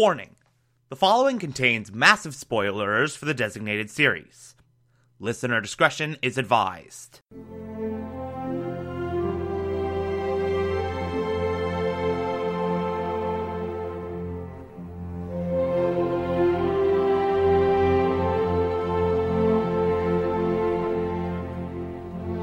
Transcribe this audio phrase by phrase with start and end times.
[0.00, 0.36] Warning
[0.90, 4.54] the following contains massive spoilers for the designated series.
[5.18, 7.20] Listener discretion is advised.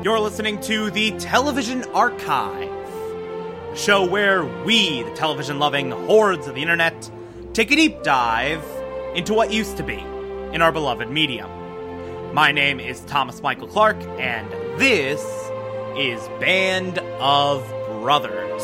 [0.04, 2.70] You're listening to the Television Archive,
[3.70, 7.10] the show where we, the television loving hordes of the internet,
[7.56, 8.62] take a deep dive
[9.16, 9.98] into what used to be
[10.52, 11.50] in our beloved medium.
[12.34, 15.22] My name is Thomas Michael Clark, and this
[15.98, 17.66] is Band of
[18.02, 18.62] Brothers.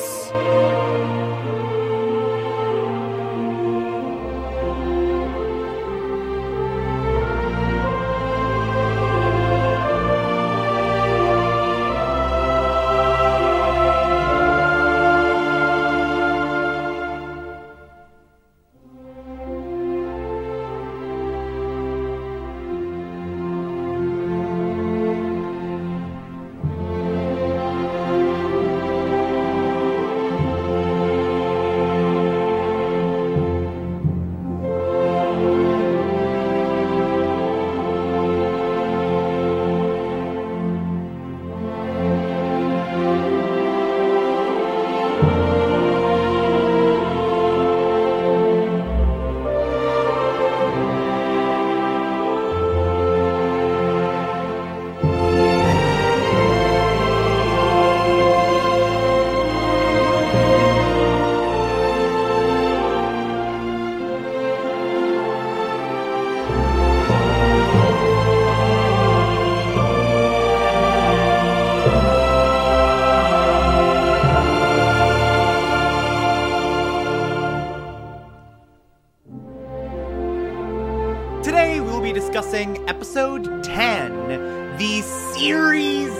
[82.62, 86.14] Discussing episode 10, the series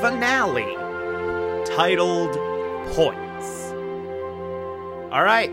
[0.00, 0.74] finale,
[1.64, 2.34] titled
[2.94, 3.72] Points.
[5.10, 5.50] Alright,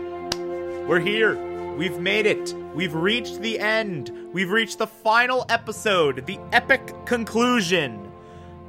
[0.86, 1.36] we're here.
[1.76, 2.52] We've made it.
[2.74, 4.12] We've reached the end.
[4.34, 8.12] We've reached the final episode, the epic conclusion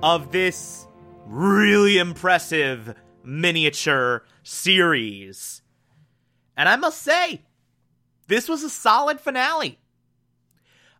[0.01, 0.87] of this
[1.25, 5.61] really impressive miniature series.
[6.55, 7.41] And I must say,
[8.27, 9.77] this was a solid finale.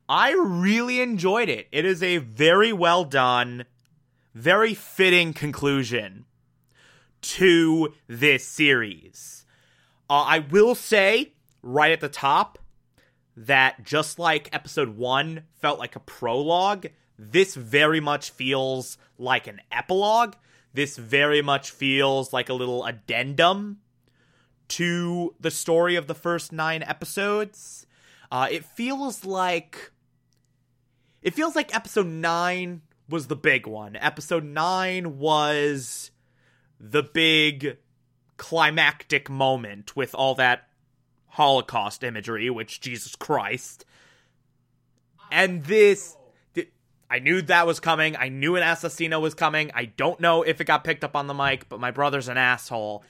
[0.07, 1.67] I really enjoyed it.
[1.71, 3.65] It is a very well done,
[4.33, 6.25] very fitting conclusion
[7.21, 9.45] to this series.
[10.09, 11.33] Uh, I will say
[11.63, 12.59] right at the top
[13.35, 19.59] that just like episode one felt like a prologue, this very much feels like an
[19.71, 20.35] epilogue.
[20.73, 23.79] This very much feels like a little addendum
[24.67, 27.87] to the story of the first nine episodes.
[28.31, 29.91] Uh, it feels like
[31.25, 33.95] it feels like episode 9 was the big one.
[33.95, 36.11] Episode 9 was
[36.79, 37.77] the big
[38.37, 40.67] climactic moment with all that
[41.29, 43.85] Holocaust imagery, which Jesus Christ.
[45.31, 46.15] And this
[47.09, 48.15] I knew that was coming.
[48.15, 49.71] I knew an assassino was coming.
[49.73, 52.37] I don't know if it got picked up on the mic, but my brother's an
[52.37, 53.03] asshole.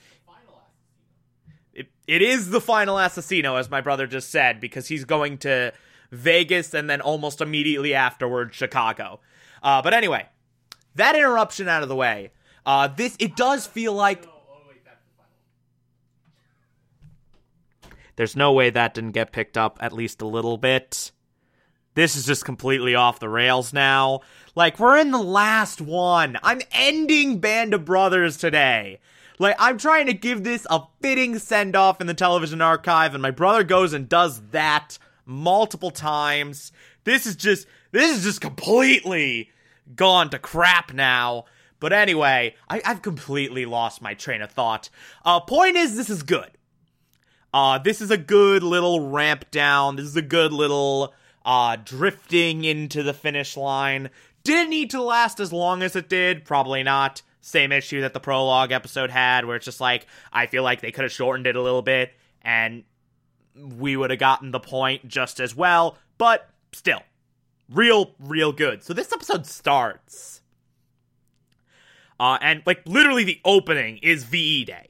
[1.74, 5.74] It, it is the final assassino, as my brother just said, because he's going to
[6.10, 9.20] Vegas, and then almost immediately afterward, Chicago.
[9.62, 10.28] Uh, but anyway,
[10.94, 12.30] that interruption out of the way.
[12.64, 14.26] Uh, this it does feel like.
[18.16, 21.12] There's no way that didn't get picked up at least a little bit.
[21.94, 24.20] This is just completely off the rails now.
[24.54, 26.38] Like, we're in the last one.
[26.42, 29.00] I'm ending Band of Brothers today.
[29.38, 33.22] Like, I'm trying to give this a fitting send off in the television archive, and
[33.22, 36.72] my brother goes and does that multiple times.
[37.04, 39.50] This is just this is just completely
[39.94, 41.44] gone to crap now.
[41.78, 44.88] But anyway, I, have completely lost my train of thought.
[45.24, 46.50] Uh, point is, this is good.
[47.52, 49.96] Uh, this is a good little ramp down.
[49.96, 51.12] This is a good little
[51.44, 54.10] uh, drifting into the finish line.
[54.42, 56.44] Didn't need to last as long as it did.
[56.44, 57.22] Probably not.
[57.40, 60.90] Same issue that the prologue episode had, where it's just like, I feel like they
[60.90, 62.12] could have shortened it a little bit
[62.42, 62.84] and
[63.58, 67.02] we would have gotten the point just as well, but still,
[67.70, 68.82] real, real good.
[68.82, 70.40] So this episode starts.
[72.18, 74.88] Uh, and like literally the opening is VE Day.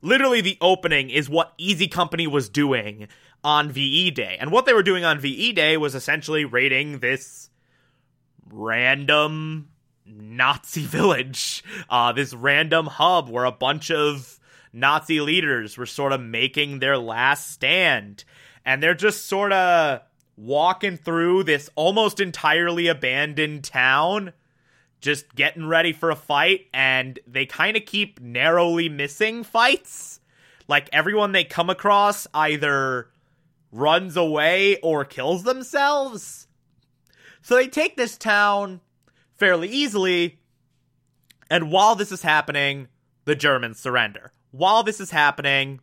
[0.00, 3.08] Literally the opening is what Easy Company was doing
[3.42, 4.36] on VE Day.
[4.40, 7.50] And what they were doing on VE Day was essentially raiding this
[8.50, 9.68] random
[10.06, 11.62] Nazi village.
[11.90, 14.38] Uh, this random hub where a bunch of
[14.72, 18.24] Nazi leaders were sort of making their last stand.
[18.64, 20.00] And they're just sort of
[20.36, 24.32] walking through this almost entirely abandoned town,
[25.00, 26.66] just getting ready for a fight.
[26.72, 30.20] And they kind of keep narrowly missing fights.
[30.68, 33.08] Like everyone they come across either
[33.72, 36.46] runs away or kills themselves.
[37.42, 38.80] So they take this town
[39.36, 40.38] fairly easily.
[41.50, 42.88] And while this is happening,
[43.24, 44.32] the Germans surrender.
[44.50, 45.80] While this is happening,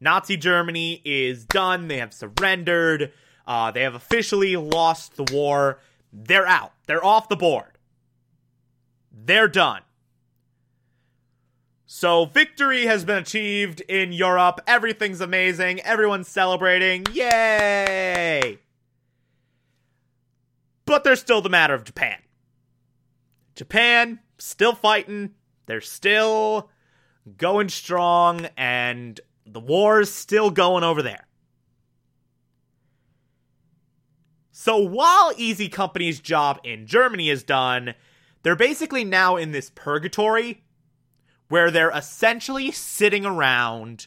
[0.00, 1.88] Nazi Germany is done.
[1.88, 3.12] They have surrendered.
[3.46, 5.80] Uh, they have officially lost the war.
[6.12, 6.72] They're out.
[6.86, 7.78] They're off the board.
[9.12, 9.82] They're done.
[11.86, 14.60] So, victory has been achieved in Europe.
[14.66, 15.80] Everything's amazing.
[15.80, 17.04] Everyone's celebrating.
[17.12, 18.58] Yay!
[20.84, 22.18] But there's still the matter of Japan.
[23.56, 25.34] Japan, still fighting.
[25.66, 26.70] They're still
[27.36, 31.26] going strong, and the war's still going over there.
[34.50, 37.94] So while Easy Company's job in Germany is done,
[38.42, 40.64] they're basically now in this purgatory
[41.48, 44.06] where they're essentially sitting around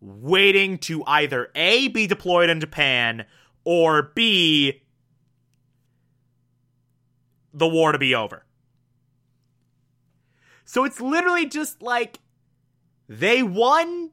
[0.00, 3.24] waiting to either A, be deployed in Japan,
[3.64, 4.82] or B,
[7.54, 8.44] the war to be over.
[10.64, 12.18] So it's literally just like
[13.08, 14.10] they won,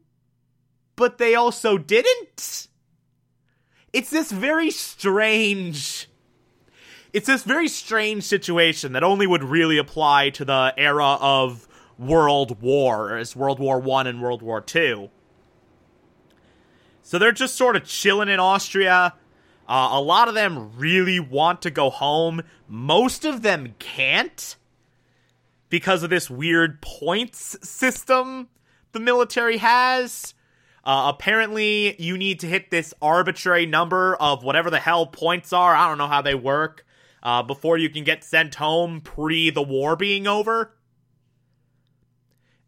[0.95, 2.67] but they also didn't.
[3.93, 6.09] It's this very strange.
[7.11, 12.61] It's this very strange situation that only would really apply to the era of World
[12.61, 15.09] War, as World War One and World War Two.
[17.01, 19.15] So they're just sort of chilling in Austria.
[19.67, 22.41] Uh, a lot of them really want to go home.
[22.67, 24.55] Most of them can't
[25.69, 28.49] because of this weird points system
[28.91, 30.33] the military has.
[30.83, 35.75] Uh, apparently, you need to hit this arbitrary number of whatever the hell points are.
[35.75, 36.85] I don't know how they work.
[37.21, 40.73] Uh, before you can get sent home pre the war being over.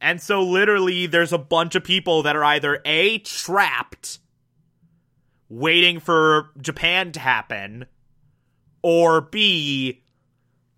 [0.01, 4.19] And so, literally, there's a bunch of people that are either A, trapped,
[5.47, 7.85] waiting for Japan to happen,
[8.81, 10.01] or B,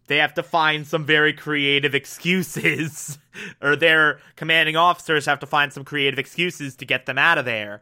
[0.08, 3.18] they have to find some very creative excuses,
[3.62, 7.46] or their commanding officers have to find some creative excuses to get them out of
[7.46, 7.82] there.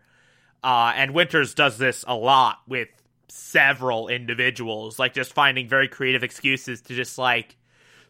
[0.63, 2.89] Uh, and Winters does this a lot with
[3.27, 7.55] several individuals, like just finding very creative excuses to just like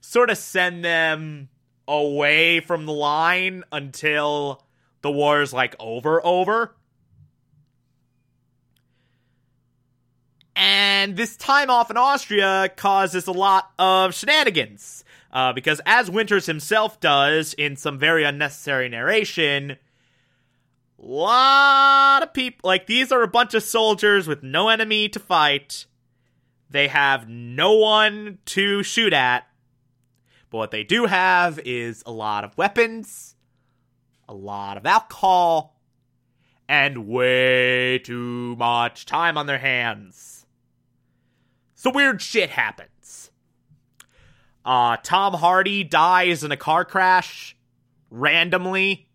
[0.01, 1.47] sort of send them
[1.87, 4.63] away from the line until
[5.01, 6.75] the war is like over, over.
[10.55, 15.03] And this time off in Austria causes a lot of shenanigans.
[15.31, 19.77] Uh, because as Winters himself does in some very unnecessary narration,
[21.01, 25.85] lot of people like these are a bunch of soldiers with no enemy to fight.
[26.69, 29.47] They have no one to shoot at.
[30.49, 33.35] But what they do have is a lot of weapons,
[34.27, 35.79] a lot of alcohol,
[36.67, 40.40] and way too much time on their hands.
[41.81, 43.31] So weird shit happens.
[44.63, 47.57] Uh, Tom Hardy dies in a car crash
[48.11, 49.07] randomly.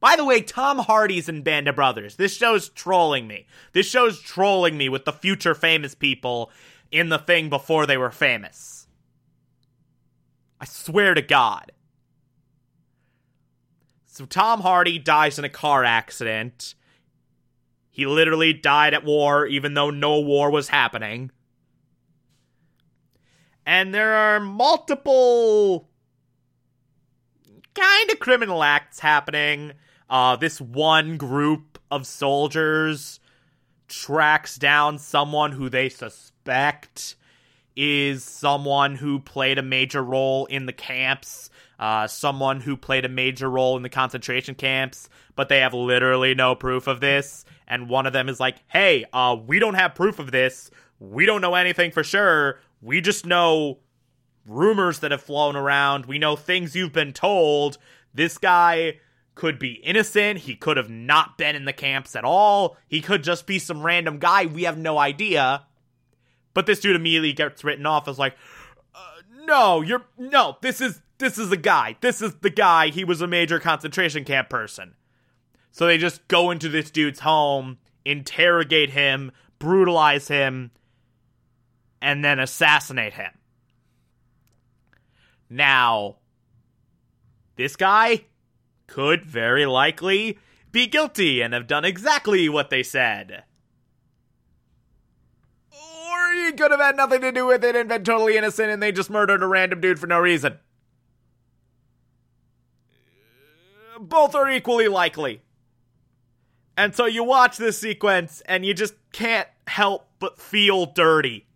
[0.00, 2.16] By the way, Tom Hardy's in Band of Brothers.
[2.16, 3.46] This show's trolling me.
[3.74, 6.50] This show's trolling me with the future famous people
[6.90, 8.86] in the thing before they were famous.
[10.58, 11.72] I swear to God.
[14.06, 16.74] So Tom Hardy dies in a car accident.
[17.90, 21.30] He literally died at war, even though no war was happening
[23.66, 25.88] and there are multiple
[27.74, 29.72] kind of criminal acts happening.
[30.08, 33.20] Uh, this one group of soldiers
[33.88, 37.16] tracks down someone who they suspect
[37.76, 43.08] is someone who played a major role in the camps, uh, someone who played a
[43.08, 47.44] major role in the concentration camps, but they have literally no proof of this.
[47.66, 50.70] And one of them is like, hey, uh, we don't have proof of this.
[51.00, 52.60] We don't know anything for sure.
[52.84, 53.78] We just know
[54.46, 56.04] rumors that have flown around.
[56.04, 57.78] We know things you've been told.
[58.12, 58.98] This guy
[59.34, 60.40] could be innocent.
[60.40, 62.76] He could have not been in the camps at all.
[62.86, 64.44] He could just be some random guy.
[64.46, 65.64] We have no idea.
[66.52, 68.36] But this dude immediately gets written off as like,
[68.94, 70.58] uh, no, you're no.
[70.60, 71.96] This is this is the guy.
[72.02, 72.88] This is the guy.
[72.88, 74.94] He was a major concentration camp person.
[75.72, 80.70] So they just go into this dude's home, interrogate him, brutalize him,
[82.04, 83.32] and then assassinate him.
[85.48, 86.16] Now,
[87.56, 88.26] this guy,
[88.86, 90.38] could very likely
[90.70, 93.44] be guilty and have done exactly what they said.
[95.72, 98.82] Or he could have had nothing to do with it and been totally innocent and
[98.82, 100.58] they just murdered a random dude for no reason.
[103.98, 105.40] Both are equally likely.
[106.76, 111.46] And so you watch this sequence and you just can't help but feel dirty.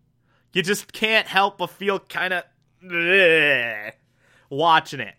[0.52, 2.44] You just can't help but feel kind of
[4.50, 5.14] watching it.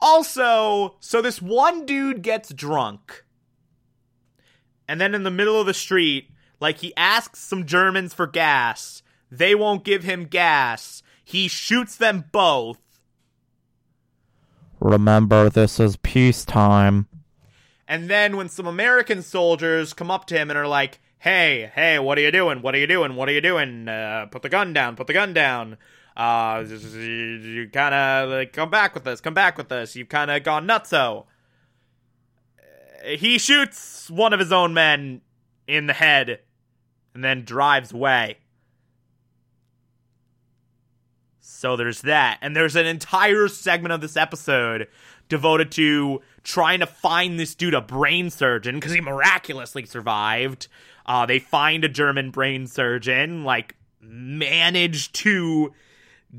[0.00, 3.24] Also, so this one dude gets drunk.
[4.88, 6.28] And then in the middle of the street,
[6.60, 9.02] like he asks some Germans for gas.
[9.30, 11.02] They won't give him gas.
[11.24, 12.78] He shoots them both.
[14.80, 17.06] Remember, this is peacetime.
[17.86, 21.98] And then when some American soldiers come up to him and are like, hey, hey,
[21.98, 22.62] what are you doing?
[22.62, 23.16] What are you doing?
[23.16, 23.88] What are you doing?
[23.88, 25.78] Uh, put the gun down, put the gun down
[26.16, 29.96] uh, you kind of like come back with us, come back with us.
[29.96, 31.26] You've kind of gone nutso.
[33.04, 35.22] He shoots one of his own men
[35.66, 36.40] in the head
[37.14, 38.38] and then drives away.
[41.40, 42.38] So there's that.
[42.42, 44.88] And there's an entire segment of this episode
[45.28, 50.68] devoted to trying to find this dude a brain surgeon because he miraculously survived.
[51.06, 55.72] Uh, they find a German brain surgeon, like, manage to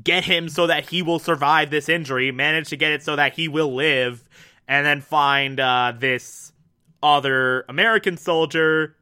[0.02, 3.34] get him so that he will survive this injury, manage to get it so that
[3.34, 4.28] he will live,
[4.66, 6.52] and then find uh, this
[7.02, 8.96] other American soldier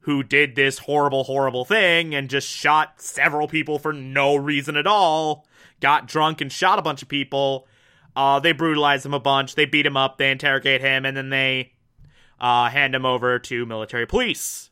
[0.00, 4.86] who did this horrible, horrible thing and just shot several people for no reason at
[4.86, 5.46] all,
[5.80, 7.66] got drunk and shot a bunch of people.
[8.16, 11.28] Uh, they brutalize him a bunch, they beat him up, they interrogate him, and then
[11.28, 11.72] they
[12.40, 14.70] uh, hand him over to military police.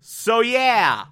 [0.00, 1.06] So, yeah,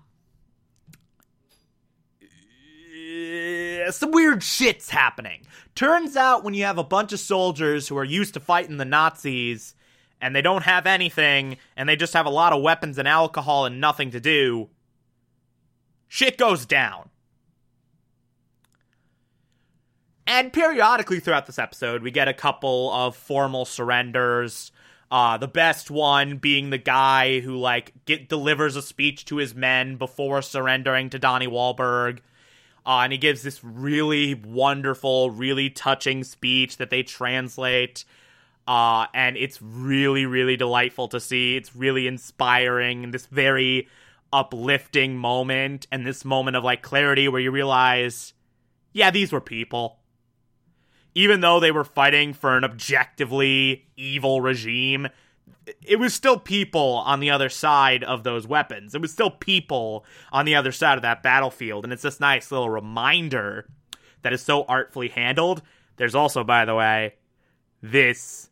[3.90, 5.46] some weird shit's happening.
[5.74, 8.84] Turns out when you have a bunch of soldiers who are used to fighting the
[8.84, 9.74] Nazis
[10.20, 13.64] and they don't have anything and they just have a lot of weapons and alcohol
[13.66, 14.68] and nothing to do,
[16.08, 17.09] shit goes down.
[20.30, 24.70] And periodically throughout this episode, we get a couple of formal surrenders.
[25.10, 29.56] Uh, the best one being the guy who like get delivers a speech to his
[29.56, 32.20] men before surrendering to Donnie Wahlberg.
[32.86, 38.04] Uh, and he gives this really wonderful, really touching speech that they translate.
[38.68, 41.56] Uh, and it's really, really delightful to see.
[41.56, 43.10] It's really inspiring.
[43.10, 43.88] This very
[44.32, 48.32] uplifting moment, and this moment of like clarity where you realize,
[48.92, 49.96] yeah, these were people.
[51.14, 55.08] Even though they were fighting for an objectively evil regime,
[55.82, 58.94] it was still people on the other side of those weapons.
[58.94, 61.84] It was still people on the other side of that battlefield.
[61.84, 63.68] And it's this nice little reminder
[64.22, 65.62] that is so artfully handled.
[65.96, 67.14] There's also, by the way,
[67.82, 68.50] this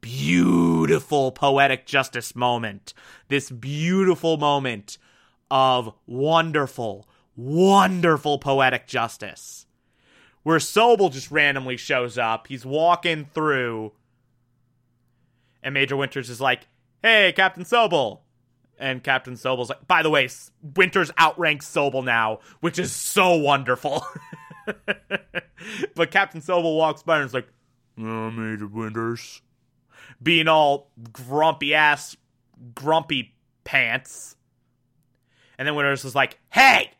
[0.00, 2.94] beautiful poetic justice moment.
[3.28, 4.98] This beautiful moment
[5.50, 9.63] of wonderful, wonderful poetic justice.
[10.44, 12.46] Where Sobel just randomly shows up.
[12.46, 13.92] He's walking through
[15.64, 16.68] and Major Winters is like,
[17.02, 18.20] "Hey, Captain Sobel."
[18.78, 20.28] And Captain Sobel's like, "By the way,
[20.62, 24.06] Winters outranks Sobel now, which is so wonderful."
[25.94, 27.48] but Captain Sobel walks by and is like,
[27.98, 29.40] oh, Major Winters,"
[30.22, 32.16] being all grumpy ass,
[32.74, 33.34] grumpy
[33.64, 34.36] pants.
[35.56, 36.92] And then Winters is like, "Hey,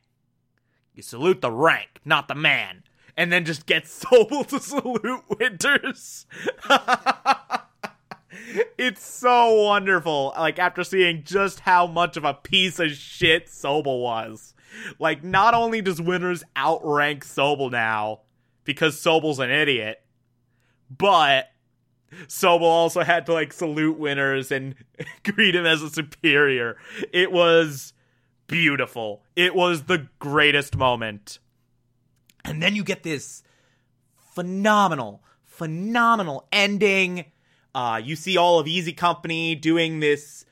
[0.95, 2.85] you salute the rank, not the man."
[3.17, 6.27] And then just gets Sobel to salute Winters.
[8.79, 10.33] it's so wonderful.
[10.37, 14.55] Like after seeing just how much of a piece of shit Sobel was.
[14.99, 18.21] Like not only does Winters outrank Sobel now
[18.65, 20.03] because Sobel's an idiot,
[20.91, 21.51] but
[22.27, 24.75] Sobel also had to like salute Winters and
[25.25, 26.77] greet him as a superior.
[27.13, 27.93] It was
[28.47, 29.23] beautiful.
[29.37, 31.39] It was the greatest moment.
[32.45, 33.43] And then you get this
[34.35, 37.27] phenomenal, phenomenal ending
[37.75, 40.47] uh, you see all of Easy Company doing this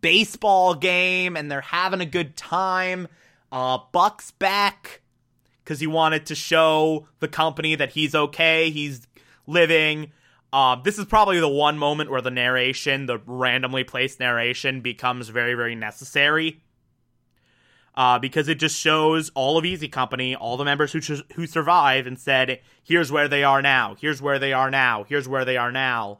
[0.00, 3.06] baseball game and they're having a good time.
[3.52, 5.02] Uh, Buck's back
[5.62, 9.06] because he wanted to show the company that he's okay, he's
[9.46, 10.10] living.
[10.52, 15.28] Uh, this is probably the one moment where the narration, the randomly placed narration, becomes
[15.28, 16.60] very, very necessary.
[17.96, 21.00] Uh, because it just shows all of Easy Company, all the members who
[21.36, 23.94] who survived, and said, "Here's where they are now.
[24.00, 25.04] Here's where they are now.
[25.04, 26.18] Here's where they are now."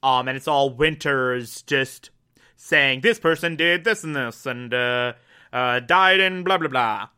[0.00, 2.10] Um, and it's all Winters just
[2.56, 5.14] saying this person did this and this and uh,
[5.52, 7.08] uh, died in blah blah blah.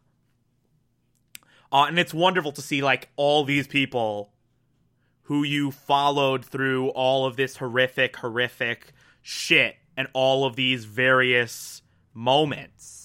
[1.73, 4.33] Uh, and it's wonderful to see like all these people
[5.25, 8.93] who you followed through all of this horrific, horrific
[9.23, 13.00] shit and all of these various moments,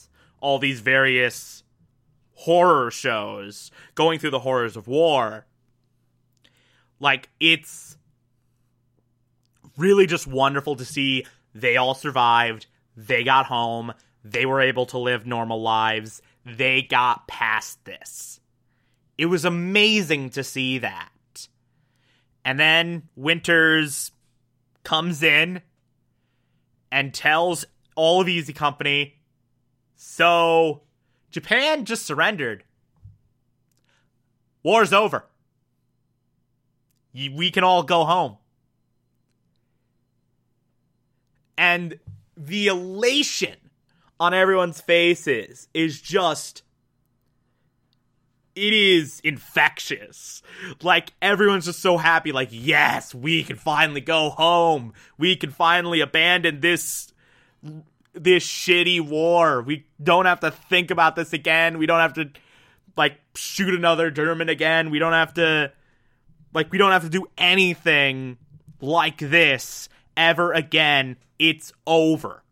[0.46, 1.64] all these various
[2.36, 5.48] horror shows, going through the horrors of war.
[7.00, 7.98] Like, it's
[9.76, 11.26] really just wonderful to see
[11.56, 13.92] they all survived, they got home,
[14.24, 18.40] they were able to live normal lives, they got past this.
[19.18, 21.48] It was amazing to see that.
[22.44, 24.12] And then Winters
[24.84, 25.64] comes in
[26.92, 29.15] and tells all of Easy Company,
[29.96, 30.82] so
[31.32, 32.64] Japan just surrendered.
[34.64, 35.26] War's over.
[37.14, 38.38] We can all go home.
[41.58, 42.00] And
[42.36, 43.56] the elation
[44.20, 46.64] on everyone's faces is just
[48.56, 50.42] it is infectious.
[50.82, 54.94] Like everyone's just so happy like yes, we can finally go home.
[55.18, 57.14] We can finally abandon this
[58.16, 59.62] this shitty war.
[59.62, 61.78] We don't have to think about this again.
[61.78, 62.30] We don't have to
[62.98, 64.90] like shoot another German again.
[64.90, 65.72] We don't have to
[66.54, 68.38] like we don't have to do anything
[68.82, 71.18] like this ever again.
[71.38, 72.44] It's over.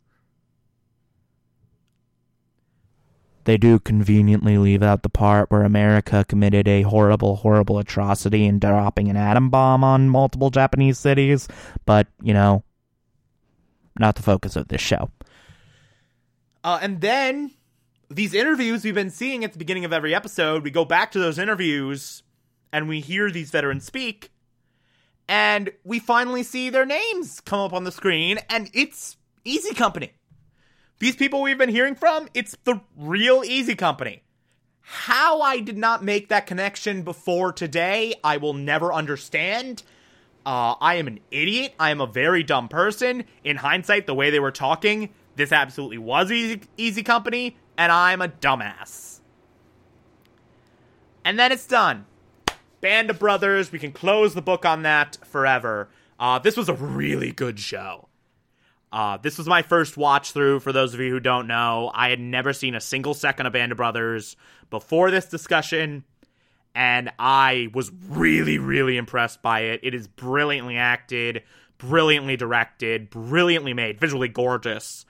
[3.46, 8.60] They do conveniently leave out the part where America committed a horrible, horrible atrocity in
[8.60, 11.50] dropping an atom bomb on multiple Japanese cities,
[11.86, 12.64] but, you know,
[14.00, 15.10] not the focus of this show.
[16.64, 17.52] Uh, and then
[18.10, 21.20] these interviews we've been seeing at the beginning of every episode, we go back to
[21.20, 22.24] those interviews
[22.72, 24.32] and we hear these veterans speak,
[25.28, 30.12] and we finally see their names come up on the screen, and it's Easy Company.
[31.00, 34.24] These people we've been hearing from, it's the real Easy Company.
[34.82, 39.84] How I did not make that connection before today, I will never understand.
[40.46, 41.74] Uh, I am an idiot.
[41.80, 43.24] I am a very dumb person.
[43.44, 48.22] In hindsight, the way they were talking, this absolutely was Easy, easy Company, and I'm
[48.22, 49.20] a dumbass.
[51.26, 52.06] And then it's done.
[52.82, 55.90] Band of Brothers, we can close the book on that forever.
[56.20, 58.10] Uh, this was a really good show.
[58.92, 60.60] Uh, this was my first watch through.
[60.60, 63.54] For those of you who don't know, I had never seen a single second of
[63.54, 64.36] Band of Brothers
[64.70, 66.04] before this discussion,
[66.76, 69.80] and I was really, really impressed by it.
[69.82, 71.44] It is brilliantly acted,
[71.78, 75.06] brilliantly directed, brilliantly made, visually gorgeous.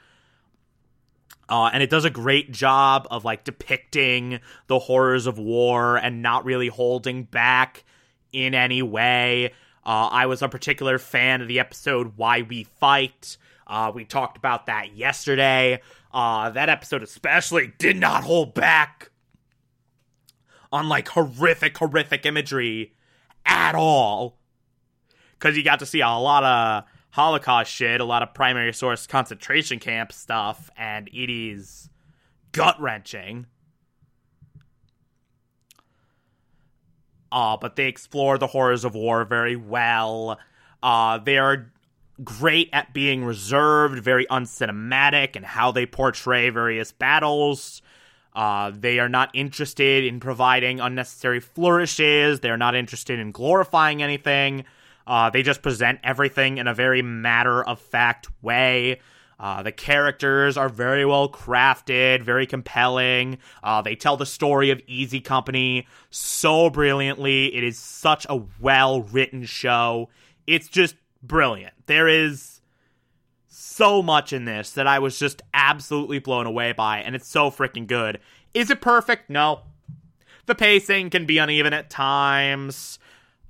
[1.53, 6.23] Uh, and it does a great job of like depicting the horrors of war and
[6.23, 7.83] not really holding back
[8.31, 9.53] in any way.
[9.85, 13.37] Uh, I was a particular fan of the episode Why We Fight,
[13.67, 15.79] uh, we talked about that yesterday.
[16.11, 19.11] Uh, that episode especially did not hold back
[20.71, 22.95] on like horrific, horrific imagery
[23.45, 24.39] at all.
[25.33, 29.05] Because you got to see a lot of Holocaust shit, a lot of primary source
[29.05, 31.87] concentration camp stuff, and it is
[32.53, 33.45] gut wrenching.
[37.31, 40.39] Uh, but they explore the horrors of war very well.
[40.81, 41.71] Uh, they are
[42.23, 47.83] great at being reserved, very uncinematic, and how they portray various battles.
[48.35, 52.39] Uh, they are not interested in providing unnecessary flourishes.
[52.39, 54.65] They're not interested in glorifying anything.
[55.05, 58.99] Uh, they just present everything in a very matter of fact way.
[59.39, 63.37] Uh, the characters are very well crafted, very compelling.
[63.63, 67.53] Uh, they tell the story of Easy Company so brilliantly.
[67.53, 70.09] It is such a well written show.
[70.47, 71.73] It's just brilliant.
[71.87, 72.61] There is
[73.47, 77.49] so much in this that I was just absolutely blown away by, and it's so
[77.49, 78.19] freaking good.
[78.53, 79.29] Is it perfect?
[79.29, 79.61] No.
[80.45, 82.99] The pacing can be uneven at times.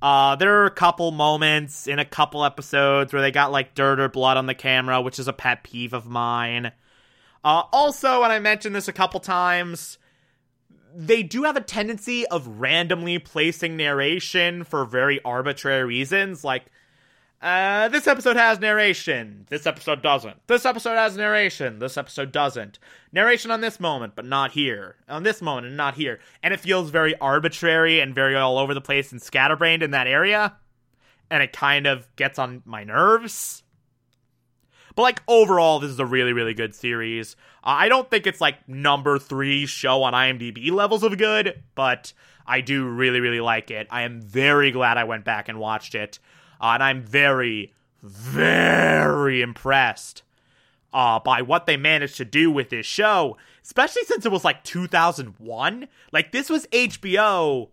[0.04, 4.02] Uh, there are a couple moments in a couple episodes where they got like dirt
[4.02, 6.74] or blood on the camera, which is a pet peeve of mine.
[7.42, 9.98] Uh, also, and I mentioned this a couple times,
[10.94, 16.44] they do have a tendency of randomly placing narration for very arbitrary reasons.
[16.44, 16.66] Like,
[17.44, 19.46] uh, this episode has narration.
[19.50, 20.48] This episode doesn't.
[20.48, 21.80] This episode has narration.
[21.80, 22.80] This episode doesn't.
[23.12, 24.96] Narration on this moment, but not here.
[25.10, 26.22] On this moment, and not here.
[26.42, 30.08] And it feels very arbitrary and very all over the place and scatterbrained in that
[30.08, 30.56] area.
[31.30, 33.64] And it kind of gets on my nerves.
[34.96, 37.36] But, like, overall, this is a really, really good series.
[37.62, 42.14] Uh, I don't think it's, like, number three show on IMDb levels of good, but
[42.48, 43.88] I do really, really like it.
[43.90, 46.20] I am very glad I went back and watched it.
[46.64, 50.24] Uh, and I'm very, very impressed
[50.94, 54.64] uh, by what they managed to do with this show, especially since it was like
[54.64, 55.88] 2001.
[56.14, 57.68] Like, this was HBO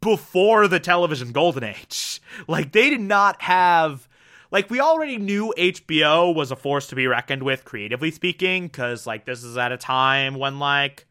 [0.00, 2.20] before the television golden age.
[2.46, 4.06] Like, they did not have.
[4.50, 9.06] Like, we already knew HBO was a force to be reckoned with, creatively speaking, because,
[9.06, 11.06] like, this is at a time when, like,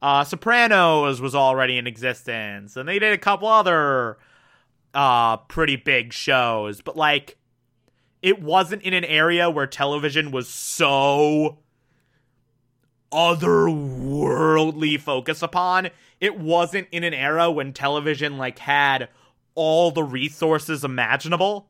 [0.00, 4.18] uh, Sopranos was already in existence, and they did a couple other
[4.94, 7.38] uh, pretty big shows, but, like,
[8.22, 11.58] it wasn't in an area where television was so
[13.12, 15.90] otherworldly focus upon.
[16.20, 19.08] It wasn't in an era when television like had
[19.54, 21.68] all the resources imaginable.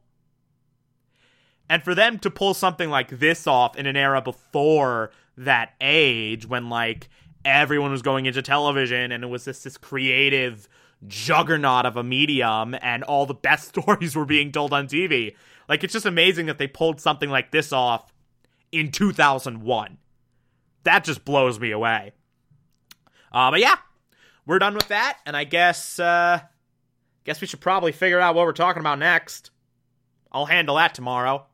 [1.69, 6.47] And for them to pull something like this off in an era before that age
[6.47, 7.09] when like
[7.45, 10.69] everyone was going into television and it was just this creative
[11.07, 15.35] juggernaut of a medium and all the best stories were being told on TV.
[15.69, 18.13] Like it's just amazing that they pulled something like this off
[18.71, 19.99] in 2001.
[20.85, 22.13] That just blows me away.
[23.33, 23.77] Uh, but yeah,
[24.47, 26.41] we're done with that, and I guess uh,
[27.25, 29.51] guess we should probably figure out what we're talking about next.
[30.33, 31.47] I'll handle that tomorrow.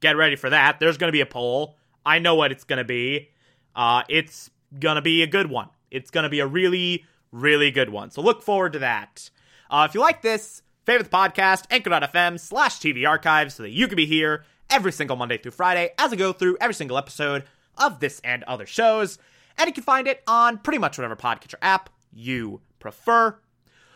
[0.00, 0.78] Get ready for that.
[0.80, 1.76] There's going to be a poll.
[2.04, 3.30] I know what it's going to be.
[3.74, 5.68] Uh, it's going to be a good one.
[5.90, 8.10] It's going to be a really, really good one.
[8.10, 9.30] So look forward to that.
[9.70, 13.88] Uh, if you like this, favorite the podcast, anchor.fm slash TV archives so that you
[13.88, 17.44] can be here every single Monday through Friday as I go through every single episode
[17.76, 19.18] of this and other shows.
[19.58, 23.38] And you can find it on pretty much whatever podcatcher app you prefer.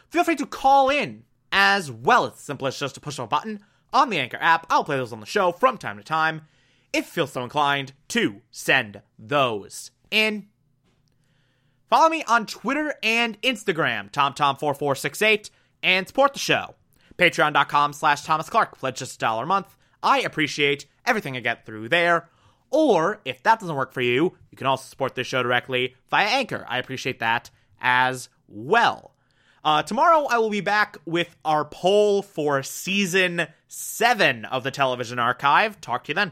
[0.08, 2.26] Feel free to call in as well.
[2.26, 3.60] It's simple as just to push a button
[3.92, 4.66] on the Anchor app.
[4.70, 6.42] I'll play those on the show from time to time
[6.92, 10.48] if you feel so inclined to send those in.
[11.90, 15.50] Follow me on Twitter and Instagram, TomTom4468,
[15.82, 16.76] and support the show.
[17.18, 18.78] Patreon.com slash Thomas Clark.
[18.78, 19.76] Pledge just a dollar a month.
[20.00, 22.28] I appreciate everything I get through there.
[22.70, 26.26] Or if that doesn't work for you, you can also support this show directly via
[26.28, 26.64] Anchor.
[26.68, 27.50] I appreciate that
[27.80, 29.16] as well.
[29.64, 35.18] Uh, tomorrow, I will be back with our poll for season seven of the television
[35.18, 35.80] archive.
[35.80, 36.28] Talk to you then.